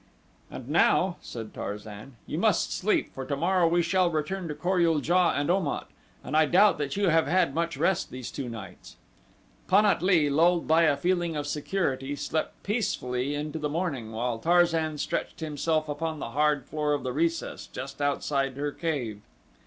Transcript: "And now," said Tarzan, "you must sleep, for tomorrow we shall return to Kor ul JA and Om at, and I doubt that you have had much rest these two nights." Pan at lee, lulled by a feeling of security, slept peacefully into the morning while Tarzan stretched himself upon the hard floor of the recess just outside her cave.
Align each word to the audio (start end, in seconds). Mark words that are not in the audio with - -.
"And 0.49 0.67
now," 0.67 1.17
said 1.21 1.53
Tarzan, 1.53 2.15
"you 2.25 2.39
must 2.39 2.73
sleep, 2.73 3.13
for 3.13 3.23
tomorrow 3.23 3.67
we 3.67 3.83
shall 3.83 4.09
return 4.09 4.47
to 4.47 4.55
Kor 4.55 4.79
ul 4.81 4.99
JA 4.99 5.33
and 5.35 5.51
Om 5.51 5.67
at, 5.67 5.85
and 6.23 6.35
I 6.35 6.47
doubt 6.47 6.79
that 6.79 6.97
you 6.97 7.09
have 7.09 7.27
had 7.27 7.53
much 7.53 7.77
rest 7.77 8.09
these 8.09 8.31
two 8.31 8.49
nights." 8.49 8.95
Pan 9.67 9.85
at 9.85 10.01
lee, 10.01 10.27
lulled 10.27 10.67
by 10.67 10.85
a 10.85 10.97
feeling 10.97 11.35
of 11.35 11.45
security, 11.45 12.15
slept 12.15 12.63
peacefully 12.63 13.35
into 13.35 13.59
the 13.59 13.69
morning 13.69 14.11
while 14.11 14.39
Tarzan 14.39 14.97
stretched 14.97 15.39
himself 15.39 15.87
upon 15.87 16.17
the 16.17 16.31
hard 16.31 16.65
floor 16.65 16.93
of 16.95 17.03
the 17.03 17.13
recess 17.13 17.67
just 17.67 18.01
outside 18.01 18.57
her 18.57 18.71
cave. 18.71 19.21